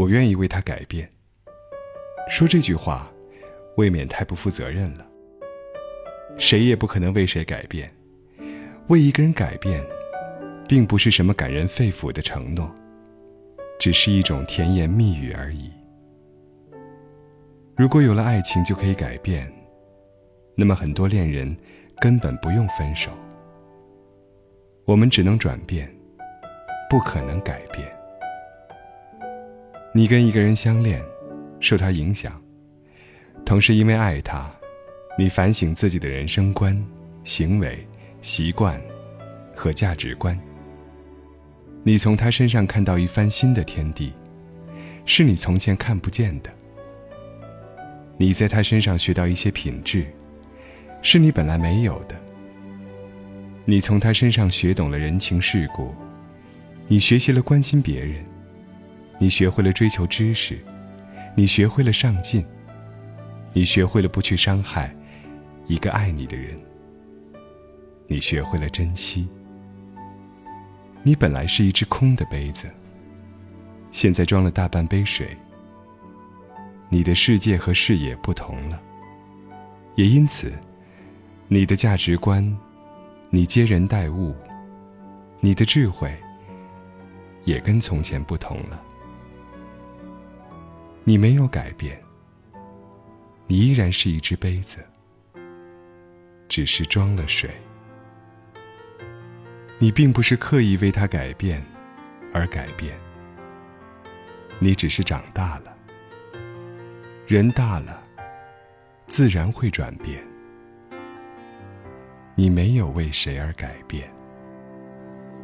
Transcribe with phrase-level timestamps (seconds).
[0.00, 1.06] 我愿意为他改变。
[2.30, 3.12] 说这句话，
[3.76, 5.06] 未免太不负责任了。
[6.38, 7.94] 谁也不可能为谁改变，
[8.86, 9.84] 为一个人改变，
[10.66, 12.74] 并不是什么感人肺腑的承诺，
[13.78, 15.70] 只是一种甜言蜜语而已。
[17.76, 19.52] 如果有了爱情就可以改变，
[20.54, 21.54] 那么很多恋人
[22.00, 23.10] 根本不用分手。
[24.86, 25.94] 我们只能转变，
[26.88, 27.99] 不可能改变。
[29.92, 31.04] 你跟一个人相恋，
[31.58, 32.40] 受他影响，
[33.44, 34.48] 同时因为爱他，
[35.18, 36.80] 你反省自己的人生观、
[37.24, 37.84] 行为、
[38.22, 38.80] 习惯
[39.52, 40.38] 和价值观。
[41.82, 44.12] 你从他身上看到一番新的天地，
[45.06, 46.50] 是你从前看不见的。
[48.16, 50.06] 你在他身上学到一些品质，
[51.02, 52.14] 是你本来没有的。
[53.64, 55.92] 你从他身上学懂了人情世故，
[56.86, 58.24] 你学习了关心别人。
[59.22, 60.58] 你学会了追求知识，
[61.36, 62.42] 你学会了上进，
[63.52, 64.96] 你学会了不去伤害
[65.66, 66.58] 一个爱你的人，
[68.06, 69.28] 你学会了珍惜。
[71.02, 72.70] 你本来是一只空的杯子，
[73.92, 75.36] 现在装了大半杯水。
[76.88, 78.80] 你的世界和视野不同了，
[79.96, 80.50] 也因此，
[81.46, 82.58] 你的价值观，
[83.28, 84.34] 你接人待物，
[85.40, 86.16] 你的智慧，
[87.44, 88.82] 也跟从前不同了。
[91.02, 92.00] 你没有改变，
[93.46, 94.78] 你依然是一只杯子，
[96.48, 97.50] 只是装了水。
[99.78, 101.64] 你并不是刻意为他改变
[102.32, 102.96] 而改变，
[104.58, 105.74] 你只是长大了。
[107.26, 108.02] 人大了，
[109.06, 110.22] 自然会转变。
[112.34, 114.08] 你没有为谁而改变。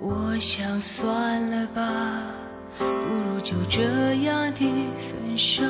[0.00, 2.45] 我想算了吧。
[2.78, 3.82] 不如就这
[4.24, 4.60] 样的
[4.98, 5.64] 分手，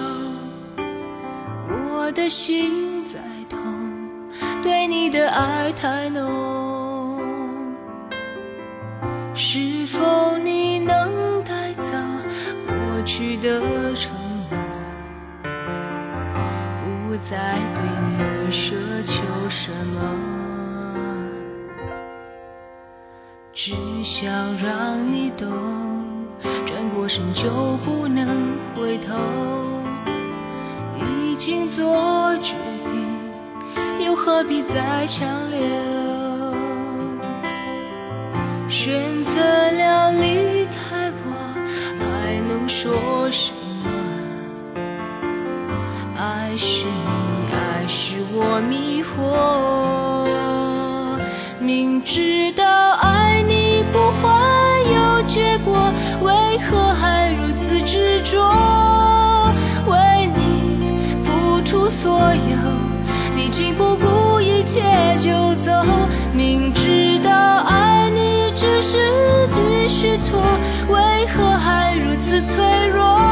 [1.68, 3.18] 我的心在
[3.48, 3.58] 痛，
[4.62, 7.20] 对你的爱太浓，
[9.34, 11.92] 是否你能带走
[12.66, 13.60] 过去的
[13.94, 14.12] 承
[14.50, 14.58] 诺，
[17.06, 18.72] 不再对你奢
[19.04, 20.00] 求什么，
[23.52, 25.85] 只想让你懂。
[27.06, 29.14] 转身就不能回头，
[30.98, 35.60] 已经做决定，又何必再强留？
[38.68, 41.30] 选择了离开我，
[42.00, 43.52] 还能说什
[43.84, 43.88] 么？
[46.18, 49.16] 爱是你，爱是我迷惑，
[51.60, 52.65] 明知道
[62.36, 62.56] 有，
[63.34, 64.82] 你竟不顾一切
[65.18, 65.72] 就走，
[66.32, 67.30] 明知道
[67.66, 70.40] 爱你只是继续错，
[70.88, 73.25] 为何还如此脆弱？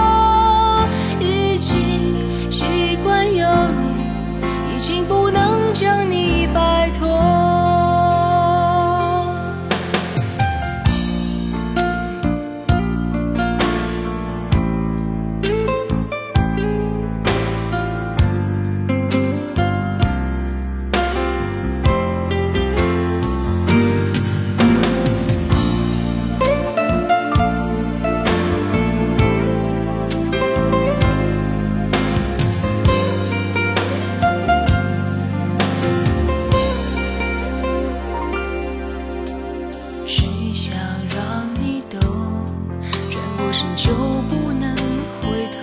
[43.84, 44.74] 就不能
[45.20, 45.60] 回头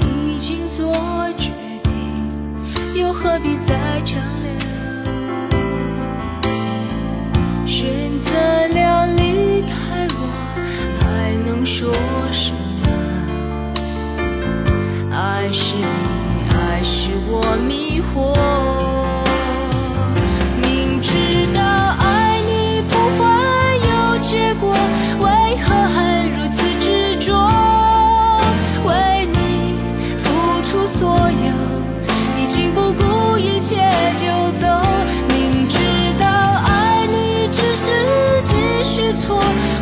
[0.00, 0.92] 已经做
[1.38, 1.52] 决
[1.84, 1.92] 定
[2.96, 4.50] 又何必再强留
[7.68, 8.32] 选择
[8.66, 10.26] 了离开我
[10.98, 11.88] 还能说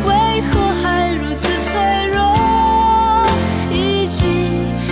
[0.05, 3.25] 为何还如此脆弱？
[3.71, 4.21] 已经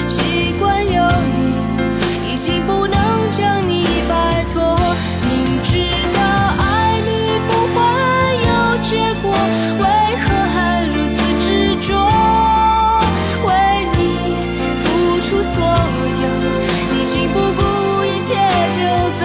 [0.08, 1.04] 习惯有
[1.36, 1.40] 你，
[2.32, 4.78] 已经不能将你摆脱。
[5.28, 5.30] 明
[5.64, 5.72] 知
[6.14, 6.20] 道
[6.60, 7.78] 爱你不会
[8.48, 8.50] 有
[8.82, 8.90] 结
[9.22, 9.32] 果，
[9.80, 9.84] 为
[10.18, 11.90] 何还如此执着？
[13.46, 13.50] 为
[13.98, 14.00] 你
[14.78, 14.84] 付
[15.22, 16.28] 出所有，
[16.92, 17.60] 你竟不顾
[18.04, 18.30] 一切
[18.76, 18.80] 就
[19.20, 19.22] 走。